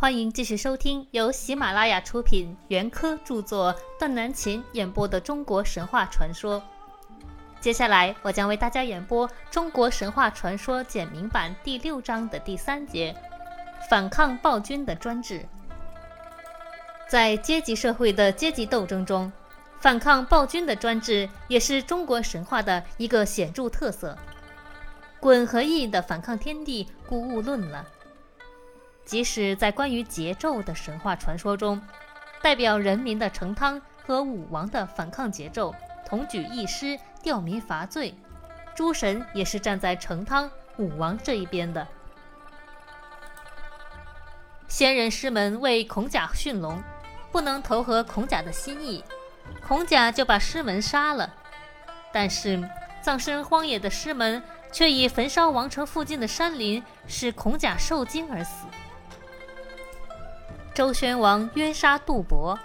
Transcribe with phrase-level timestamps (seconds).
[0.00, 6.62] 欢迎继续收听由喜马拉雅出品、袁科著作、段南琴演播的中国神话传说。
[7.60, 13.12] 接下来，我将为大家演播《中国神话传说简明版》第六章的第三节：
[13.90, 15.44] 反抗暴君的专制。
[17.08, 19.32] 在阶级社会的阶级斗争中，
[19.80, 24.16] 反抗暴君的专制也是中国神话的一个显著特色。
[25.20, 27.84] 鲧和羿的反抗天地，故勿论了。
[29.08, 31.80] 即使在关于桀纣的神话传说中，
[32.42, 38.14] 代表人民的成汤和武王的反抗桀纣，同举一师吊民伐罪，
[38.74, 41.88] 诸神也是站在成汤、武王这一边的。
[44.68, 46.78] 先人师门为孔甲驯龙，
[47.32, 49.02] 不能投合孔甲的心意，
[49.66, 51.34] 孔甲就把师门杀了。
[52.12, 52.62] 但是
[53.00, 58.66] 葬身荒野的师门，却以焚烧王城附近的山林，使孔甲受惊而死。
[60.78, 62.56] 周宣王冤杀杜伯，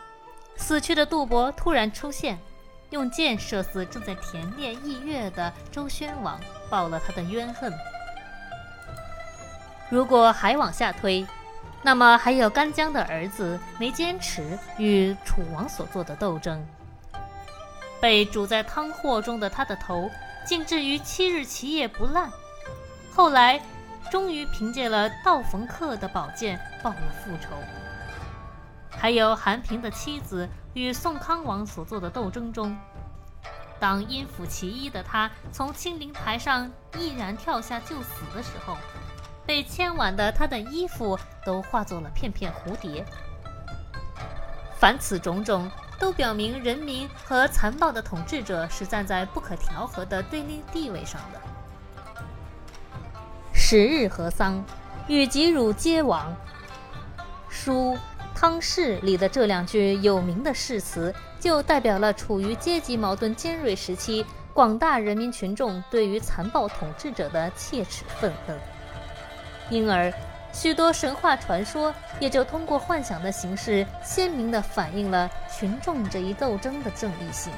[0.55, 2.37] 死去的杜伯突然出现，
[2.91, 7.73] 用箭射死正在田猎异月的周宣王，报了他的冤恨。
[9.89, 11.25] 如果还往下推，
[11.81, 16.63] 那么还有干将的儿子没坚持与楚王所做的斗争，
[17.99, 20.07] 被煮在汤祸中的他的头，
[20.45, 22.29] 竟至于七日七夜不烂。
[23.11, 23.59] 后来，
[24.11, 27.49] 终于凭借了道逢客的宝剑报了复仇。
[29.03, 32.73] 还有韩平的妻子与宋康王所做的斗争中，
[33.77, 38.77] 当阴府其一的他从青灵台上毅然跳下就死的时候，
[39.45, 43.05] 被牵挽的他的衣服都化作了片片蝴蝶。
[44.79, 51.41] 凡此种种，都表明人民和残暴的统治者是站在不可调和的对立地位上的。
[53.51, 54.63] 十日和丧，
[55.09, 56.33] 与吉汝皆亡。
[57.49, 57.97] 书。
[58.43, 68.59] 汤氏里的这两句有名的誓词，就代表了处于阶级矛盾尖锐时期广大人民群众对于残暴统治者的切齿愤恨。
[69.69, 70.11] 因而，
[70.51, 77.53] 许多神话传说也就通过幻想的形式，鲜明地反映了群众这一斗争的正义性。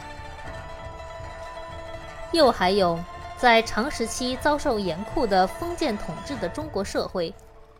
[2.32, 3.04] 又还有，
[3.40, 7.34] 在长时期遭受严酷的封建统治的中国社会，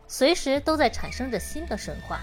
[0.08, 2.18] 随时都在产生着新的神话。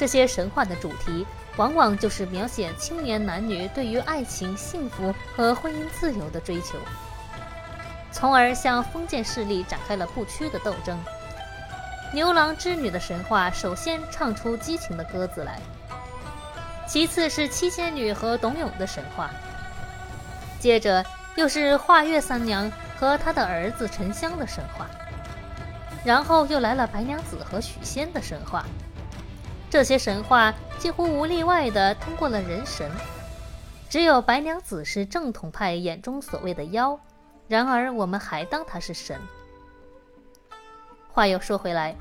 [0.00, 1.26] 这些神话的主题，
[1.58, 6.78] 往往就是描写青年男女对于爱情、幸福和婚姻自由的追求，
[8.10, 10.98] 从而向封建势力展开了不屈的斗争。
[12.14, 15.60] 牛郎织女的神话首先唱出激情的歌子来，
[16.88, 19.28] 其次是七仙女和董永的神话，
[20.58, 21.04] 接着
[21.36, 24.86] 又是华月三娘和她的儿子沉香的神话，
[26.02, 28.64] 然后又来了白娘子和许仙的神话。
[29.70, 32.90] 这些神话几乎无例外地通过了人神，
[33.88, 36.98] 只有白娘子是正统派眼中所谓的妖，
[37.46, 39.16] 然而我们还当她是神。
[41.08, 41.94] 话又说回来，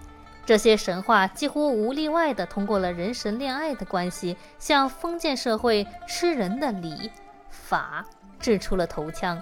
[0.48, 7.12] 这些神话几乎无例外地通过了人神恋爱的关系，向封建社会吃人的礼
[7.52, 8.04] 法
[8.40, 9.40] 掷出了头枪。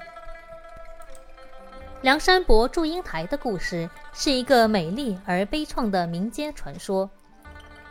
[2.01, 7.09] 梁山伯祝英台的故事是一个美丽而悲怆的民间传说。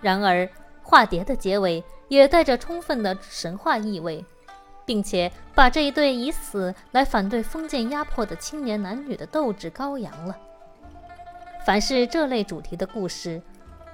[0.00, 0.48] 然而，
[0.82, 4.24] 化蝶的结尾也带着充分的神话意味，
[4.84, 10.36] 并且把这一对以死来反对封建压迫的青年男女的斗志高扬了。
[11.64, 13.42] 凡是这类主题的故事，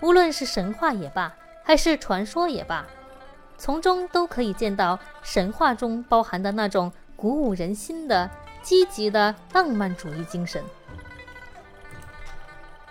[0.00, 2.84] 无论是神话也罢，还是传说也罢，
[3.56, 8.28] 从中都可以见到神话中包含的那种鼓舞人心的
[8.60, 10.62] 积极的浪漫主义精神。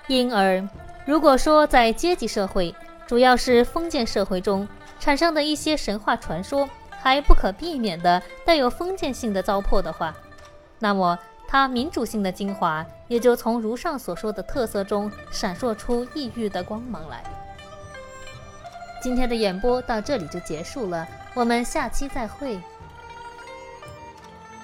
[0.08, 0.68] 因而，
[1.06, 2.74] 如果说在阶级社会，
[3.12, 4.66] 主要是封建社会中
[4.98, 10.16] 产生的一些神话传说，还不可避免的带有封建性的糟粕的话，
[10.80, 17.22] 那么它民主性的精华也就从如上所说的特色中闪烁出异域的光芒来。
[19.04, 22.62] 今天的演播到这里就结束了，我们下期再会。